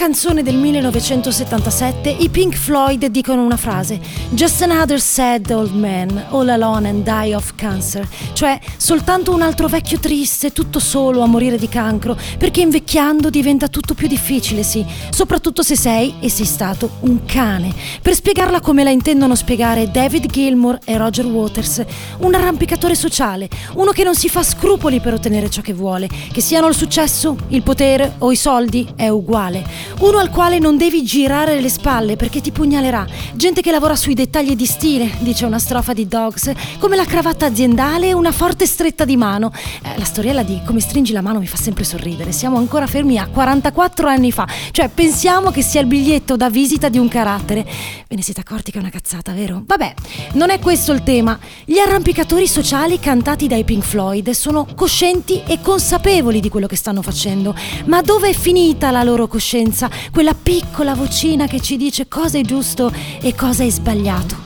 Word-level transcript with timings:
canzone 0.00 0.42
del 0.42 0.56
1977 0.56 2.08
i 2.08 2.30
Pink 2.30 2.54
Floyd 2.54 3.04
dicono 3.08 3.42
una 3.42 3.58
frase 3.58 4.00
Just 4.30 4.62
another 4.62 4.98
sad 4.98 5.50
old 5.50 5.74
man, 5.74 6.24
all 6.30 6.48
alone 6.48 6.88
and 6.88 7.02
die 7.02 7.34
of 7.34 7.54
cancer, 7.54 8.08
cioè 8.32 8.58
soltanto 8.78 9.34
un 9.34 9.42
altro 9.42 9.68
vecchio 9.68 9.98
triste, 9.98 10.52
tutto 10.52 10.78
solo 10.78 11.20
a 11.20 11.26
morire 11.26 11.58
di 11.58 11.68
cancro, 11.68 12.16
perché 12.38 12.62
invecchiando 12.62 13.28
diventa 13.28 13.68
tutto 13.68 13.92
più 13.92 14.08
difficile, 14.08 14.62
sì, 14.62 14.82
soprattutto 15.10 15.62
se 15.62 15.76
sei 15.76 16.14
e 16.20 16.30
sei 16.30 16.46
stato 16.46 16.92
un 17.00 17.26
cane. 17.26 17.74
Per 18.00 18.14
spiegarla 18.14 18.60
come 18.60 18.84
la 18.84 18.90
intendono 18.90 19.34
spiegare 19.34 19.90
David 19.90 20.30
Gilmour 20.30 20.78
e 20.86 20.96
Roger 20.96 21.26
Waters, 21.26 21.84
un 22.20 22.34
arrampicatore 22.34 22.94
sociale, 22.94 23.50
uno 23.74 23.90
che 23.90 24.04
non 24.04 24.14
si 24.14 24.30
fa 24.30 24.42
scrupoli 24.42 25.00
per 25.00 25.12
ottenere 25.12 25.50
ciò 25.50 25.60
che 25.60 25.74
vuole, 25.74 26.08
che 26.32 26.40
siano 26.40 26.68
il 26.68 26.74
successo, 26.74 27.36
il 27.48 27.62
potere 27.62 28.14
o 28.18 28.32
i 28.32 28.36
soldi, 28.36 28.88
è 28.96 29.08
uguale. 29.08 29.89
Uno 29.98 30.18
al 30.18 30.30
quale 30.30 30.58
non 30.58 30.76
devi 30.76 31.02
girare 31.02 31.60
le 31.60 31.68
spalle 31.68 32.16
perché 32.16 32.40
ti 32.40 32.50
pugnalerà. 32.50 33.06
Gente 33.34 33.60
che 33.60 33.70
lavora 33.70 33.96
sui 33.96 34.14
dettagli 34.14 34.56
di 34.56 34.66
stile, 34.66 35.10
dice 35.20 35.44
una 35.44 35.58
strofa 35.58 35.92
di 35.92 36.08
Dogs, 36.08 36.52
come 36.78 36.96
la 36.96 37.04
cravatta 37.04 37.46
aziendale 37.46 38.08
e 38.08 38.12
una 38.12 38.32
forte 38.32 38.66
stretta 38.66 39.04
di 39.04 39.16
mano. 39.16 39.52
Eh, 39.82 39.98
la 39.98 40.04
storiella 40.04 40.42
di 40.42 40.60
come 40.64 40.80
stringi 40.80 41.12
la 41.12 41.20
mano 41.20 41.38
mi 41.38 41.46
fa 41.46 41.56
sempre 41.56 41.84
sorridere. 41.84 42.32
Siamo 42.32 42.56
ancora 42.56 42.86
fermi 42.86 43.18
a 43.18 43.26
44 43.26 44.08
anni 44.08 44.32
fa. 44.32 44.46
Cioè, 44.70 44.88
pensiamo 44.88 45.50
che 45.50 45.62
sia 45.62 45.80
il 45.80 45.86
biglietto 45.86 46.36
da 46.36 46.48
visita 46.50 46.88
di 46.88 46.98
un 46.98 47.08
carattere. 47.08 47.64
Ve 48.08 48.16
ne 48.16 48.22
siete 48.22 48.40
accorti 48.40 48.70
che 48.70 48.78
è 48.78 48.80
una 48.80 48.90
cazzata, 48.90 49.32
vero? 49.32 49.62
Vabbè, 49.64 49.94
non 50.32 50.50
è 50.50 50.58
questo 50.58 50.92
il 50.92 51.02
tema. 51.02 51.38
Gli 51.64 51.78
arrampicatori 51.78 52.46
sociali 52.46 52.98
cantati 52.98 53.46
dai 53.46 53.64
Pink 53.64 53.84
Floyd 53.84 54.30
sono 54.30 54.66
coscienti 54.74 55.42
e 55.46 55.60
consapevoli 55.60 56.40
di 56.40 56.48
quello 56.48 56.66
che 56.66 56.76
stanno 56.76 57.02
facendo. 57.02 57.54
Ma 57.86 58.02
dove 58.02 58.30
è 58.30 58.34
finita 58.34 58.90
la 58.90 59.02
loro 59.02 59.26
coscienza? 59.26 59.79
Quella 60.10 60.34
piccola 60.34 60.94
vocina 60.94 61.46
che 61.46 61.60
ci 61.60 61.76
dice 61.76 62.08
cosa 62.08 62.38
è 62.38 62.42
giusto 62.42 62.92
e 63.20 63.34
cosa 63.34 63.62
è 63.62 63.70
sbagliato. 63.70 64.36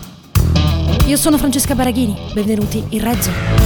Io 1.07 1.17
sono 1.17 1.39
Francesca 1.39 1.75
Baraghini, 1.75 2.15
benvenuti 2.35 2.85
in 2.91 3.01
Rezzo. 3.03 3.64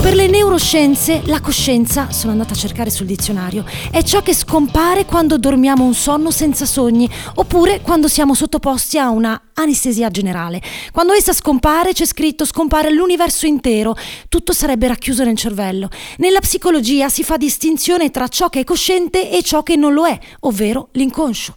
Per 0.00 0.14
le 0.14 0.28
neuroscienze 0.28 1.20
la 1.26 1.42
coscienza, 1.42 2.10
sono 2.10 2.32
andata 2.32 2.54
a 2.54 2.56
cercare 2.56 2.88
sul 2.88 3.04
dizionario, 3.04 3.66
è 3.90 4.02
ciò 4.02 4.22
che 4.22 4.34
scompare 4.34 5.04
quando 5.04 5.36
dormiamo 5.36 5.84
un 5.84 5.92
sonno 5.92 6.30
senza 6.30 6.64
sogni 6.64 7.08
oppure 7.34 7.82
quando 7.82 8.08
siamo 8.08 8.32
sottoposti 8.32 8.96
a 8.96 9.10
una 9.10 9.50
anestesia 9.52 10.08
generale. 10.08 10.62
Quando 10.90 11.12
essa 11.12 11.34
scompare 11.34 11.92
c'è 11.92 12.06
scritto 12.06 12.46
scompare 12.46 12.90
l'universo 12.90 13.44
intero, 13.44 13.94
tutto 14.30 14.54
sarebbe 14.54 14.88
racchiuso 14.88 15.22
nel 15.22 15.36
cervello. 15.36 15.90
Nella 16.16 16.40
psicologia 16.40 17.10
si 17.10 17.22
fa 17.22 17.36
distinzione 17.36 18.10
tra 18.10 18.26
ciò 18.28 18.48
che 18.48 18.60
è 18.60 18.64
cosciente 18.64 19.30
e 19.30 19.42
ciò 19.42 19.62
che 19.62 19.76
non 19.76 19.92
lo 19.92 20.06
è, 20.06 20.18
ovvero 20.40 20.88
l'inconscio. 20.92 21.54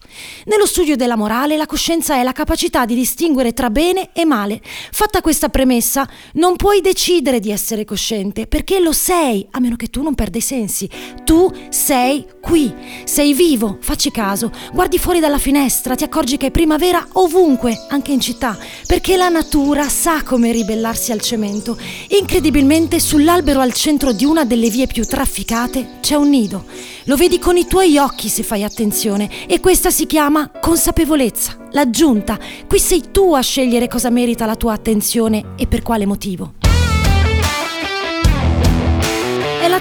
Nello 0.48 0.66
studio 0.66 0.98
della 0.98 1.16
morale 1.16 1.56
la 1.56 1.66
coscienza 1.66 2.16
è 2.16 2.24
la 2.24 2.34
capacità 2.34 2.86
di 2.86 2.94
distinguere 2.94 3.54
tra 3.54 3.70
bene 3.70 4.10
e 4.12 4.26
male. 4.26 4.60
Fatta 4.92 5.22
questa 5.22 5.48
premessa, 5.48 6.06
non 6.34 6.58
puoi 6.58 6.82
decidere 6.82 7.40
di 7.40 7.50
essere 7.50 7.86
cosciente 7.86 8.33
perché 8.34 8.80
lo 8.80 8.92
sei, 8.92 9.48
a 9.52 9.60
meno 9.60 9.76
che 9.76 9.88
tu 9.88 10.02
non 10.02 10.16
perda 10.16 10.38
i 10.38 10.42
sensi. 10.42 10.90
Tu 11.24 11.50
sei 11.70 12.26
qui, 12.42 12.74
sei 13.06 13.34
vivo, 13.34 13.78
facci 13.80 14.12
caso, 14.12 14.52
guardi 14.74 14.98
fuori 14.98 15.20
dalla 15.20 15.38
finestra, 15.38 15.96
ti 15.96 16.04
accorgi 16.04 16.38
che 16.38 16.48
è 16.48 16.52
primavera 16.52 17.08
ovunque, 17.14 17.86
anche 17.90 18.12
in 18.12 18.20
città, 18.20 18.58
perché 18.86 19.16
la 19.16 19.30
natura 19.30 19.88
sa 19.88 20.24
come 20.24 20.52
ribellarsi 20.52 21.12
al 21.12 21.22
cemento. 21.22 21.78
Incredibilmente 22.10 23.00
sull'albero 23.00 23.62
al 23.62 23.74
centro 23.74 24.12
di 24.12 24.26
una 24.26 24.44
delle 24.44 24.70
vie 24.70 24.88
più 24.88 25.06
trafficate 25.06 26.00
c'è 26.02 26.16
un 26.16 26.30
nido. 26.30 26.66
Lo 27.06 27.16
vedi 27.16 27.40
con 27.40 27.56
i 27.58 27.68
tuoi 27.68 27.98
occhi 27.98 28.30
se 28.30 28.44
fai 28.44 28.64
attenzione 28.64 29.30
e 29.48 29.60
questa 29.60 29.92
si 29.92 30.06
chiama 30.06 30.50
consapevolezza, 30.50 31.58
l'aggiunta. 31.72 32.40
Qui 32.68 32.80
sei 32.80 33.04
tu 33.12 33.34
a 33.34 33.42
scegliere 33.42 33.88
cosa 33.88 34.10
merita 34.10 34.46
la 34.46 34.56
tua 34.56 34.74
attenzione 34.74 35.54
e 35.56 35.68
per 35.68 35.82
quale 35.82 36.06
motivo. 36.06 36.63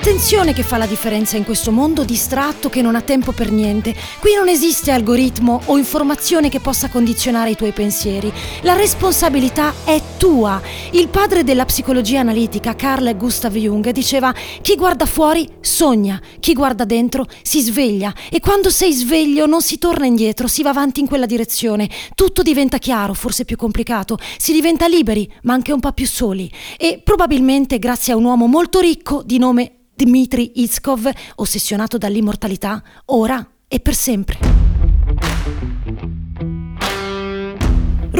L'attenzione 0.04 0.52
che 0.52 0.64
fa 0.64 0.78
la 0.78 0.86
differenza 0.86 1.36
in 1.36 1.44
questo 1.44 1.70
mondo 1.70 2.02
distratto 2.02 2.68
che 2.68 2.82
non 2.82 2.96
ha 2.96 3.02
tempo 3.02 3.30
per 3.30 3.52
niente. 3.52 3.94
Qui 4.18 4.34
non 4.34 4.48
esiste 4.48 4.90
algoritmo 4.90 5.60
o 5.66 5.78
informazione 5.78 6.48
che 6.48 6.58
possa 6.58 6.88
condizionare 6.88 7.50
i 7.50 7.54
tuoi 7.54 7.70
pensieri. 7.70 8.32
La 8.62 8.74
responsabilità 8.74 9.72
è 9.84 10.02
tua. 10.16 10.60
Il 10.90 11.06
padre 11.06 11.44
della 11.44 11.64
psicologia 11.66 12.18
analitica, 12.18 12.74
Carl 12.74 13.16
Gustav 13.16 13.54
Jung, 13.54 13.88
diceva 13.90 14.34
chi 14.60 14.74
guarda 14.74 15.06
fuori 15.06 15.48
sogna, 15.60 16.20
chi 16.40 16.52
guarda 16.52 16.84
dentro 16.84 17.24
si 17.42 17.60
sveglia 17.60 18.12
e 18.28 18.40
quando 18.40 18.70
sei 18.70 18.92
sveglio 18.92 19.46
non 19.46 19.62
si 19.62 19.78
torna 19.78 20.06
indietro, 20.06 20.48
si 20.48 20.64
va 20.64 20.70
avanti 20.70 20.98
in 20.98 21.06
quella 21.06 21.26
direzione. 21.26 21.88
Tutto 22.16 22.42
diventa 22.42 22.78
chiaro, 22.78 23.14
forse 23.14 23.44
più 23.44 23.54
complicato, 23.54 24.18
si 24.36 24.52
diventa 24.52 24.88
liberi, 24.88 25.32
ma 25.42 25.52
anche 25.52 25.70
un 25.70 25.78
po' 25.78 25.92
più 25.92 26.08
soli. 26.08 26.50
E 26.76 27.00
probabilmente 27.04 27.78
grazie 27.78 28.14
a 28.14 28.16
un 28.16 28.24
uomo 28.24 28.48
molto 28.48 28.80
ricco 28.80 29.22
di 29.24 29.38
nome 29.38 29.76
Dmitry 29.94 30.52
Iskov, 30.56 31.10
ossessionato 31.36 31.98
dall'immortalità, 31.98 32.82
ora 33.06 33.46
e 33.68 33.80
per 33.80 33.94
sempre. 33.94 34.71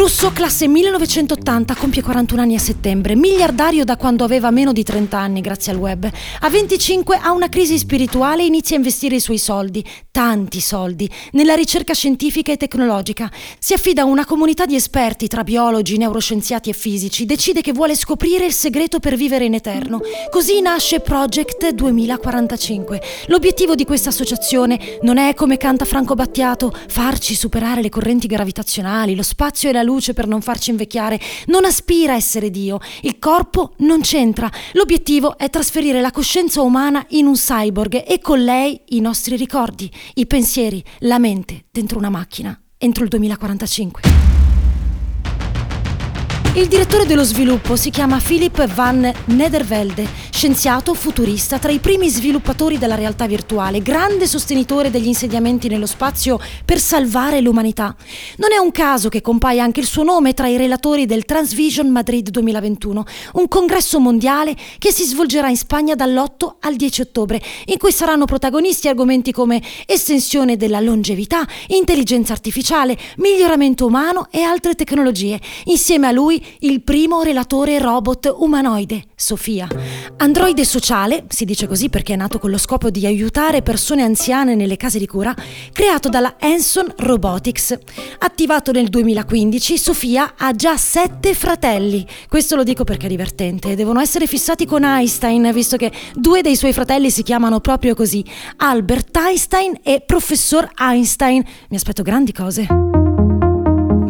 Russo, 0.03 0.33
classe 0.33 0.67
1980, 0.67 1.77
compie 1.77 2.03
41 2.03 2.43
anni 2.43 2.57
a 2.57 2.59
settembre, 2.59 3.15
miliardario 3.15 3.85
da 3.85 3.97
quando 3.97 4.25
aveva 4.25 4.51
meno 4.51 4.73
di 4.73 4.83
30 4.83 5.17
anni 5.17 5.41
grazie 5.41 5.71
al 5.71 5.79
web. 5.79 6.11
A 6.41 6.51
25 6.51 7.21
ha 7.23 7.31
una 7.31 7.49
crisi 7.49 7.79
spirituale 7.79 8.43
e 8.43 8.47
inizia 8.47 8.75
a 8.75 8.79
investire 8.81 9.15
i 9.15 9.21
suoi 9.21 9.39
soldi, 9.39 9.85
tanti 10.11 10.61
soldi, 10.61 11.09
nella 11.35 11.55
ricerca 11.55 11.95
scientifica 11.95 12.51
e 12.51 12.57
tecnologica. 12.57 13.31
Si 13.61 13.75
affida 13.75 14.03
a 14.03 14.07
una 14.07 14.25
comunità 14.25 14.67
di 14.67 14.75
esperti 14.75 15.29
tra 15.29 15.45
biologi, 15.45 15.97
neuroscienziati 15.99 16.69
e 16.69 16.73
fisici, 16.73 17.25
decide 17.25 17.61
che 17.61 17.73
vuole 17.73 17.95
scoprire 17.95 18.45
il 18.45 18.53
segreto 18.53 18.99
per 18.99 19.15
vivere 19.15 19.45
in 19.45 19.55
eterno. 19.55 20.01
Così 20.31 20.61
nasce 20.61 20.99
Project 20.99 21.71
2045. 21.71 23.01
L'obiettivo 23.27 23.77
di 23.77 23.85
questa 23.85 24.09
associazione 24.09 24.99
non 25.03 25.17
è, 25.17 25.33
come 25.35 25.59
canta 25.59 25.85
Franco 25.85 26.15
Battiato, 26.15 26.75
farci 26.89 27.37
superare 27.37 27.83
le 27.83 27.89
correnti 27.89 28.27
gravitazionali, 28.27 29.15
lo 29.15 29.23
spazio 29.23 29.69
e 29.69 29.73
la 29.73 29.83
luce 29.83 29.91
luce 29.93 30.15
per 30.15 30.27
non 30.27 30.41
farci 30.41 30.71
invecchiare, 30.71 31.21
non 31.47 31.65
aspira 31.65 32.15
a 32.15 32.17
essere 32.17 32.51
Dio, 32.51 32.79
il 33.03 33.19
corpo 33.19 33.75
non 33.79 34.01
c'entra. 34.01 34.51
L'obiettivo 34.73 35.37
è 35.37 35.51
trasferire 35.51 36.01
la 36.01 36.11
coscienza 36.11 36.63
umana 36.63 37.05
in 37.11 37.27
un 37.27 37.35
cyborg 37.35 38.05
e 38.07 38.19
con 38.21 38.43
lei 38.43 38.81
i 38.89 39.01
nostri 39.01 39.37
ricordi, 39.37 39.91
i 40.15 40.27
pensieri, 40.27 40.83
la 41.01 41.19
mente 41.19 41.65
dentro 41.71 41.99
una 41.99 42.11
macchina 42.11 42.57
entro 42.83 43.05
il 43.05 43.11
2045. 43.11 44.42
Il 46.55 46.69
direttore 46.69 47.07
dello 47.07 47.25
sviluppo 47.25 47.77
si 47.77 47.89
chiama 47.89 48.21
Philip 48.23 48.67
van 48.75 49.11
Nedervelde, 49.25 50.07
scienziato 50.31 50.93
futurista 50.93 51.59
tra 51.59 51.73
i 51.73 51.79
primi 51.79 52.11
sviluppatori 52.11 52.77
della 52.77 52.95
realtà 52.95 53.27
virtuale, 53.27 53.81
grande 53.81 54.27
sostenitore 54.27 54.91
degli 54.91 55.07
insediamenti 55.07 55.69
nello 55.69 55.87
spazio 55.87 56.39
per 56.67 56.79
salvare 56.79 57.41
l'umanità. 57.41 57.97
Non 58.37 58.53
è 58.53 58.59
un 58.59 58.71
caso 58.71 59.09
che 59.09 59.23
compaia 59.23 59.65
anche 59.65 59.81
il 59.81 59.87
suo 59.87 60.03
nome 60.03 60.35
tra 60.35 60.47
i 60.47 60.59
relatori 60.59 61.07
del 61.07 61.25
Transvision 61.25 61.89
Madrid 61.89 62.29
2021, 62.29 63.05
un 63.33 63.49
congresso 63.49 63.99
mondiale 63.99 64.55
che 64.79 64.93
si 64.93 65.05
svolgerà 65.05 65.49
in 65.49 65.57
Spagna 65.57 65.95
dall'8 65.95 66.57
al 66.61 66.77
10 66.77 67.01
ottobre, 67.01 67.41
in 67.65 67.79
cui 67.79 67.93
saranno 67.93 68.27
protagonisti 68.27 68.89
argomenti 68.89 69.33
come 69.33 69.63
estensione 69.87 70.59
della 70.59 70.81
longevità, 70.81 71.47
intelligenza 71.69 72.35
artificiale, 72.35 72.99
miglioramento 73.17 73.87
umano 73.87 74.29
e 74.31 74.43
altre 74.43 74.75
tecnologie. 74.75 75.41
Insieme 75.65 76.09
a 76.09 76.13
lui 76.13 76.41
il 76.61 76.83
primo 76.83 77.23
relatore 77.23 77.79
robot 77.79 78.35
umanoide, 78.39 79.05
Sofia. 79.15 79.69
Androide 80.17 80.65
sociale, 80.65 81.25
si 81.29 81.45
dice 81.45 81.67
così 81.67 81.89
perché 81.89 82.15
è 82.15 82.17
nato 82.17 82.39
con 82.39 82.51
lo 82.51 82.59
scopo 82.59 82.91
di 82.91 83.07
aiutare 83.07 83.63
persone 83.63 84.03
anziane 84.03 84.55
nelle 84.55 84.77
case 84.77 84.99
di 84.99 85.07
cura, 85.07 85.35
creato 85.73 86.09
dalla 86.09 86.37
Hanson 86.39 86.93
Robotics. 86.97 87.77
Attivato 88.19 88.73
nel 88.73 88.89
2015, 88.89 89.79
Sofia 89.79 90.35
ha 90.37 90.55
già 90.55 90.77
sette 90.77 91.35
fratelli. 91.35 92.07
Questo 92.29 92.57
lo 92.57 92.63
dico 92.63 92.85
perché 92.85 93.07
è 93.07 93.09
divertente. 93.09 93.75
Devono 93.75 94.01
essere 94.01 94.27
fissati 94.27 94.67
con 94.67 94.85
Einstein, 94.85 95.51
visto 95.53 95.77
che 95.77 95.91
due 96.15 96.43
dei 96.43 96.57
suoi 96.57 96.73
fratelli 96.73 97.11
si 97.11 97.23
chiamano 97.23 97.61
proprio 97.61 97.95
così, 97.95 98.25
Albert 98.57 99.17
Einstein 99.17 99.79
e 99.83 100.03
Professor 100.05 100.71
Einstein. 100.79 101.45
Mi 101.69 101.77
aspetto 101.77 102.03
grandi 102.03 102.33
cose. 102.33 102.92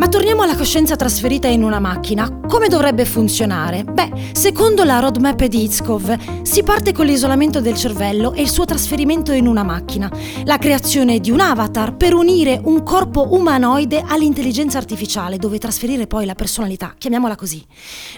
Ma 0.03 0.09
torniamo 0.09 0.43
alla 0.43 0.57
coscienza 0.57 0.97
trasferita 0.97 1.47
in 1.47 1.63
una 1.63 1.79
macchina. 1.79 2.41
Come 2.49 2.67
dovrebbe 2.67 3.05
funzionare? 3.05 3.85
Beh, 3.85 4.33
secondo 4.33 4.83
la 4.83 4.99
roadmap 4.99 5.45
di 5.45 5.63
Itzkov, 5.63 6.43
si 6.43 6.65
parte 6.65 6.93
con 6.93 7.07
l'isolamento 7.07 7.61
del 7.61 7.77
cervello 7.77 8.33
e 8.33 8.43
il 8.43 8.51
suo 8.51 8.65
trasferimento 8.65 9.31
in 9.31 9.47
una 9.47 9.63
macchina, 9.63 10.11
la 10.43 10.59
creazione 10.59 11.21
di 11.21 11.31
un 11.31 11.39
avatar 11.39 11.95
per 11.95 12.15
unire 12.15 12.61
un 12.65 12.83
corpo 12.83 13.33
umanoide 13.33 14.03
all'intelligenza 14.05 14.77
artificiale, 14.77 15.39
dove 15.39 15.59
trasferire 15.59 16.09
poi 16.09 16.27
la 16.27 16.35
personalità, 16.35 16.97
chiamiamola 16.99 17.37
così. 17.37 17.65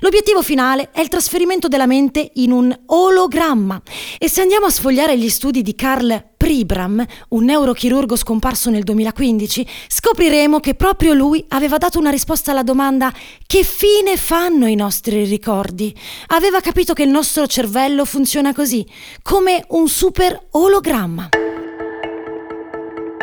L'obiettivo 0.00 0.40
finale 0.40 0.88
è 0.90 1.02
il 1.02 1.08
trasferimento 1.08 1.68
della 1.68 1.86
mente 1.86 2.30
in 2.36 2.50
un 2.50 2.74
ologramma. 2.86 3.82
E 4.18 4.30
se 4.30 4.40
andiamo 4.40 4.64
a 4.64 4.70
sfogliare 4.70 5.18
gli 5.18 5.28
studi 5.28 5.60
di 5.60 5.74
Carl 5.74 6.32
Pribram, 6.44 7.02
un 7.30 7.44
neurochirurgo 7.44 8.16
scomparso 8.16 8.68
nel 8.68 8.82
2015, 8.82 9.66
scopriremo 9.88 10.60
che 10.60 10.74
proprio 10.74 11.14
lui 11.14 11.42
aveva 11.48 11.78
dato 11.78 11.98
una 11.98 12.10
risposta 12.10 12.50
alla 12.50 12.62
domanda 12.62 13.10
che 13.46 13.62
fine 13.62 14.18
fanno 14.18 14.66
i 14.66 14.74
nostri 14.74 15.24
ricordi? 15.24 15.98
Aveva 16.26 16.60
capito 16.60 16.92
che 16.92 17.04
il 17.04 17.08
nostro 17.08 17.46
cervello 17.46 18.04
funziona 18.04 18.52
così, 18.52 18.86
come 19.22 19.64
un 19.68 19.88
super 19.88 20.38
ologramma. 20.50 21.30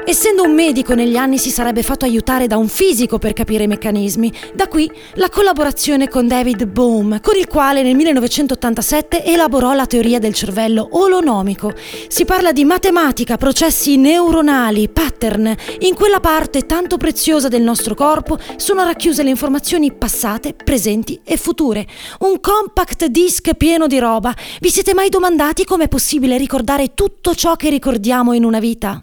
Essendo 0.03 0.43
un 0.43 0.53
medico 0.53 0.95
negli 0.95 1.15
anni 1.15 1.37
si 1.37 1.51
sarebbe 1.51 1.83
fatto 1.83 2.05
aiutare 2.05 2.47
da 2.47 2.57
un 2.57 2.67
fisico 2.67 3.19
per 3.19 3.33
capire 3.33 3.63
i 3.63 3.67
meccanismi. 3.67 4.33
Da 4.53 4.67
qui 4.67 4.91
la 5.13 5.29
collaborazione 5.29 6.09
con 6.09 6.27
David 6.27 6.65
Bohm, 6.65 7.21
con 7.21 7.37
il 7.37 7.47
quale 7.47 7.83
nel 7.83 7.95
1987 7.95 9.23
elaborò 9.23 9.73
la 9.73 9.85
teoria 9.85 10.17
del 10.19 10.33
cervello 10.33 10.89
olonomico. 10.91 11.73
Si 12.07 12.25
parla 12.25 12.51
di 12.51 12.65
matematica, 12.65 13.37
processi 13.37 13.95
neuronali, 13.97 14.89
pattern. 14.89 15.55
In 15.79 15.93
quella 15.93 16.19
parte 16.19 16.65
tanto 16.65 16.97
preziosa 16.97 17.47
del 17.47 17.61
nostro 17.61 17.93
corpo 17.93 18.39
sono 18.55 18.83
racchiuse 18.83 19.21
le 19.23 19.29
informazioni 19.29 19.93
passate, 19.93 20.55
presenti 20.55 21.21
e 21.23 21.37
future. 21.37 21.85
Un 22.21 22.39
compact 22.39 23.05
disc 23.05 23.53
pieno 23.53 23.85
di 23.85 23.99
roba. 23.99 24.33
Vi 24.59 24.69
siete 24.69 24.95
mai 24.95 25.09
domandati 25.09 25.63
com'è 25.63 25.87
possibile 25.87 26.37
ricordare 26.37 26.95
tutto 26.95 27.35
ciò 27.35 27.55
che 27.55 27.69
ricordiamo 27.69 28.33
in 28.33 28.43
una 28.43 28.59
vita? 28.59 28.99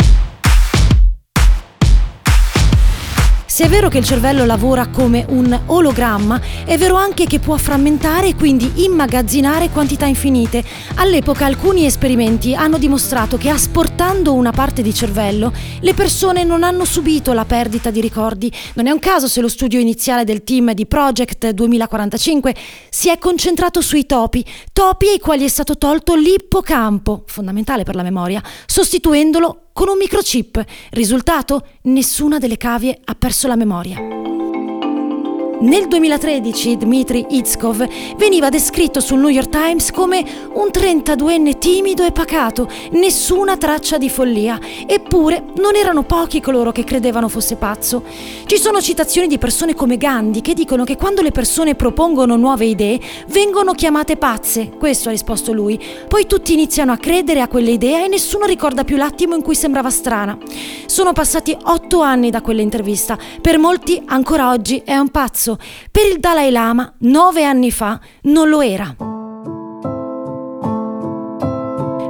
Se 3.59 3.65
è 3.65 3.69
vero 3.69 3.89
che 3.89 3.99
il 3.99 4.05
cervello 4.05 4.45
lavora 4.45 4.87
come 4.87 5.25
un 5.31 5.63
ologramma, 5.67 6.41
è 6.65 6.79
vero 6.79 6.95
anche 6.95 7.27
che 7.27 7.41
può 7.41 7.57
frammentare 7.57 8.29
e 8.29 8.37
quindi 8.37 8.85
immagazzinare 8.85 9.71
quantità 9.71 10.07
infinite. 10.07 10.63
All'epoca 10.95 11.45
alcuni 11.45 11.85
esperimenti 11.85 12.55
hanno 12.55 12.79
dimostrato 12.79 13.37
che 13.37 13.49
asportando 13.49 14.33
una 14.35 14.53
parte 14.53 14.81
di 14.81 14.95
cervello, 14.95 15.53
le 15.81 15.93
persone 15.93 16.45
non 16.45 16.63
hanno 16.63 16.85
subito 16.85 17.33
la 17.33 17.45
perdita 17.45 17.91
di 17.91 18.01
ricordi. 18.01 18.49
Non 18.75 18.87
è 18.87 18.93
un 18.93 19.01
caso 19.01 19.27
se 19.27 19.41
lo 19.41 19.49
studio 19.49 19.81
iniziale 19.81 20.23
del 20.23 20.45
team 20.45 20.73
di 20.73 20.87
Project 20.87 21.51
2045 21.51 22.55
si 22.91 23.11
è 23.11 23.19
concentrato 23.19 23.81
sui 23.81 24.07
topi, 24.07 24.45
topi 24.73 25.09
ai 25.09 25.19
quali 25.19 25.45
è 25.45 25.49
stato 25.49 25.77
tolto 25.77 26.15
l'ippocampo, 26.15 27.25
fondamentale 27.27 27.83
per 27.83 27.97
la 27.97 28.05
memoria, 28.05 28.41
sostituendolo 28.67 29.63
con 29.79 29.87
un 29.87 29.97
microchip. 29.97 30.65
Risultato? 30.91 31.65
Nessuna 31.83 32.39
delle 32.39 32.57
cavie 32.57 32.99
ha 33.05 33.15
perso 33.15 33.47
la 33.47 33.55
memoria. 33.55 34.18
Nel 35.61 35.89
2013 35.89 36.77
Dmitry 36.77 37.27
Itskov 37.31 37.85
veniva 38.17 38.49
descritto 38.49 39.01
sul 39.01 39.19
New 39.19 39.29
York 39.29 39.49
Times 39.49 39.91
come 39.91 40.25
un 40.53 40.69
32enne 40.69 41.59
timido 41.59 42.05
e 42.05 42.13
pacato, 42.13 42.71
nessuna 42.93 43.57
traccia 43.57 43.99
di 43.99 44.09
follia. 44.09 44.61
Eppure 44.87 45.47
non 45.57 45.75
erano 45.75 46.05
pochi 46.05 46.41
coloro 46.41 46.71
che 46.71 46.85
credevano 46.85 47.29
fosse 47.29 47.57
pazzo. 47.57 48.05
Ci 48.47 48.57
sono 48.57 48.81
citazioni 48.81 49.27
di 49.27 49.37
persone 49.37 49.75
come 49.75 49.97
Gandhi 49.97 50.43
che 50.43 50.55
dicono 50.55 50.85
che 50.85 50.97
quando 50.97 51.23
le 51.23 51.33
persone 51.33 51.75
propongono 51.75 52.37
nuove 52.37 52.67
idee 52.67 53.01
vengono 53.27 53.73
chiamate 53.73 54.17
pazze. 54.17 54.71
Questo 54.79 55.09
ha 55.09 55.13
risposto 55.13 55.53
lui. 55.53 55.77
Poi 56.07 56.29
tutti 56.29 56.53
iniziano 56.53 56.93
a 56.93 56.99
credere 56.99 57.41
a 57.41 57.49
quell'idea 57.49 58.05
e 58.05 58.09
nessuno 58.09 58.45
ricorda 58.45 58.85
più 58.85 58.97
l'attimo 58.97 59.35
in 59.35 59.43
cui 59.43 59.57
sembrava 59.57 59.91
strana. 59.91 60.39
Sono 60.87 61.13
passati 61.13 61.57
otto 61.65 62.01
anni 62.01 62.31
da 62.31 62.43
quell'intervista. 62.43 63.19
Per 63.41 63.59
molti 63.59 64.01
ancora 64.07 64.51
oggi 64.51 64.83
è 64.85 64.97
un 64.97 65.09
pazzo 65.09 65.47
Per 65.57 66.07
il 66.07 66.19
Dalai 66.19 66.51
Lama, 66.51 66.95
nove 67.01 67.45
anni 67.45 67.71
fa, 67.71 67.99
non 68.23 68.49
lo 68.49 68.61
era. 68.61 69.18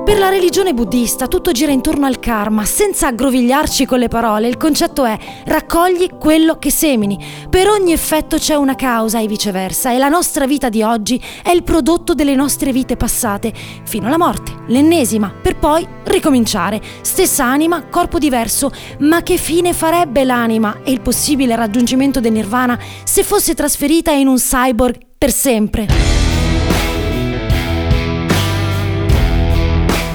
Per 0.09 0.19
la 0.19 0.31
religione 0.31 0.73
buddista 0.73 1.29
tutto 1.29 1.53
gira 1.53 1.71
intorno 1.71 2.07
al 2.07 2.19
karma, 2.19 2.65
senza 2.65 3.09
aggrovigliarci 3.09 3.85
con 3.85 3.99
le 3.99 4.09
parole. 4.09 4.49
Il 4.49 4.57
concetto 4.57 5.05
è 5.05 5.19
raccogli 5.45 6.09
quello 6.19 6.57
che 6.59 6.71
semini. 6.71 7.23
Per 7.51 7.69
ogni 7.69 7.93
effetto 7.93 8.39
c'è 8.39 8.55
una 8.55 8.75
causa 8.75 9.21
e 9.21 9.27
viceversa 9.27 9.93
e 9.93 9.99
la 9.99 10.09
nostra 10.09 10.47
vita 10.47 10.71
di 10.71 10.83
oggi 10.83 11.23
è 11.43 11.51
il 11.51 11.63
prodotto 11.63 12.15
delle 12.15 12.35
nostre 12.35 12.73
vite 12.73 12.97
passate, 12.97 13.53
fino 13.85 14.07
alla 14.07 14.17
morte, 14.17 14.55
l'ennesima, 14.69 15.31
per 15.31 15.59
poi 15.59 15.87
ricominciare. 16.05 16.81
Stessa 17.03 17.45
anima, 17.45 17.85
corpo 17.91 18.19
diverso, 18.19 18.71
ma 19.01 19.23
che 19.23 19.37
fine 19.37 19.75
farebbe 19.75 20.25
l'anima 20.25 20.79
e 20.85 20.91
il 20.91 21.03
possibile 21.03 21.55
raggiungimento 21.55 22.19
del 22.19 22.33
nirvana 22.33 22.79
se 23.05 23.23
fosse 23.23 23.55
trasferita 23.55 24.11
in 24.13 24.27
un 24.27 24.37
cyborg 24.37 25.01
per 25.19 25.31
sempre? 25.31 26.28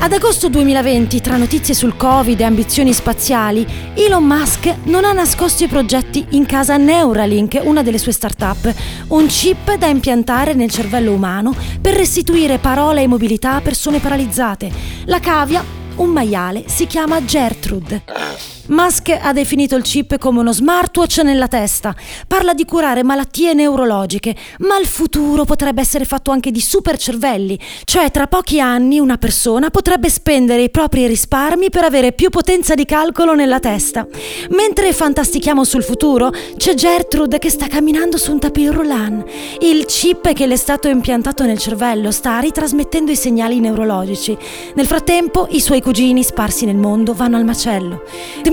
Ad 0.04 0.12
agosto 0.12 0.50
2020, 0.50 1.22
tra 1.22 1.38
notizie 1.38 1.74
sul 1.74 1.96
Covid 1.96 2.38
e 2.38 2.44
ambizioni 2.44 2.92
spaziali, 2.92 3.66
Elon 3.94 4.26
Musk 4.26 4.80
non 4.84 5.06
ha 5.06 5.14
nascosto 5.14 5.64
i 5.64 5.70
progetti 5.70 6.26
in 6.32 6.46
casa 6.46 6.76
Neuralink, 6.76 7.62
una 7.64 7.84
delle 7.84 7.98
sue 7.98 8.12
start-up, 8.12 8.74
un 9.08 9.28
chip 9.28 9.78
da 9.78 9.88
impiantare 9.88 10.56
nel 10.56 10.70
cervello 10.70 11.14
umano 11.14 11.56
per 11.80 11.96
restituire 11.96 12.58
parola 12.58 13.00
e 13.00 13.08
mobilità 13.08 13.54
a 13.54 13.62
persone 13.62 14.00
paralizzate. 14.00 14.70
La 15.06 15.22
cavia, 15.22 15.64
un 15.96 16.10
maiale, 16.10 16.66
si 16.68 16.86
chiama 16.86 17.24
Gertrude. 17.24 18.04
Musk 18.68 19.10
ha 19.10 19.34
definito 19.34 19.76
il 19.76 19.84
chip 19.84 20.18
come 20.18 20.40
uno 20.40 20.54
smartwatch 20.54 21.18
nella 21.18 21.50
testa. 21.50 21.94
Parla 22.28 22.54
di 22.54 22.64
curare 22.64 23.04
malattie 23.04 23.54
neurologiche, 23.54 24.34
ma 24.60 24.78
il 24.80 24.86
futuro 24.86 25.44
potrebbe 25.44 25.82
essere 25.82 26.06
fatto 26.06 26.32
anche 26.32 26.50
di 26.50 26.62
supercervelli, 26.62 27.60
cioè 27.84 28.10
tra 28.10 28.28
pochi 28.28 28.62
anni 28.62 29.00
una 29.00 29.18
persona 29.18 29.70
potrebbe 29.70 30.10
spendere 30.10 30.62
i 30.64 30.70
propri 30.70 31.08
risparmi 31.08 31.70
per 31.70 31.84
avere 31.84 32.14
più 32.14 32.30
potenza 32.30 32.74
di 32.74 32.86
calcolo 32.86 33.34
nella 33.34 33.60
testa. 33.60 34.08
Mentre 34.52 34.94
fantastichiamo 34.94 35.66
sul 35.66 35.84
futuro, 35.84 36.32
c'è 36.56 36.74
Gertrude 36.74 37.40
che 37.40 37.50
sta 37.50 37.68
camminando 37.68 38.18
su 38.18 38.32
un 38.32 38.40
tapis 38.40 38.72
roulant. 38.72 39.26
Il 39.60 39.86
chip 39.86 40.32
che 40.32 40.48
le 40.48 40.54
è 40.54 40.58
stato 40.58 40.88
impiantato 40.88 41.44
nel 41.46 41.58
cervello 41.58 42.12
sta 42.12 42.38
ritrasmettendo 42.38 43.12
i 43.12 43.16
segnali 43.16 43.60
neurologici. 43.60 44.38
Nel 44.76 44.86
frattempo, 44.86 45.48
i 45.50 45.60
suoi 45.60 45.82
cugini 45.82 46.24
sparsi 46.24 46.66
nel 46.66 46.78
mondo 46.78 47.14
vanno 47.14 47.38
al 47.38 47.44
macello. 47.44 48.04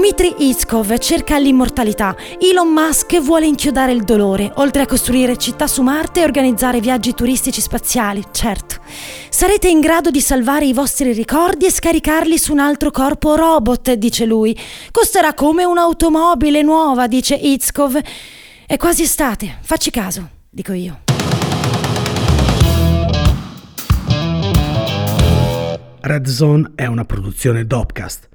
Dmitry 0.00 0.49
Iskov 0.49 0.97
cerca 0.97 1.37
l'immortalità, 1.37 2.17
Elon 2.38 2.73
Musk 2.73 3.20
vuole 3.20 3.44
inchiodare 3.44 3.93
il 3.93 4.02
dolore, 4.02 4.50
oltre 4.55 4.81
a 4.81 4.87
costruire 4.87 5.37
città 5.37 5.67
su 5.67 5.82
Marte 5.82 6.20
e 6.20 6.25
organizzare 6.25 6.81
viaggi 6.81 7.12
turistici 7.12 7.61
spaziali, 7.61 8.25
certo. 8.32 8.76
Sarete 9.29 9.69
in 9.69 9.81
grado 9.81 10.08
di 10.08 10.23
salvare 10.23 10.64
i 10.64 10.73
vostri 10.73 11.12
ricordi 11.12 11.67
e 11.67 11.70
scaricarli 11.70 12.38
su 12.38 12.52
un 12.52 12.61
altro 12.61 12.91
corpo 12.91 13.36
robot, 13.36 13.93
dice 13.93 14.24
lui. 14.24 14.58
Costerà 14.91 15.34
come 15.34 15.65
un'automobile 15.65 16.63
nuova, 16.63 17.06
dice 17.06 17.34
Iskov. 17.34 18.01
È 18.67 18.77
quasi 18.79 19.03
estate, 19.03 19.58
facci 19.60 19.91
caso, 19.91 20.27
dico 20.48 20.72
io. 20.72 21.01
Red 26.01 26.27
Zone 26.27 26.72
è 26.74 26.86
una 26.86 27.05
produzione 27.05 27.67
Dopcast 27.67 28.30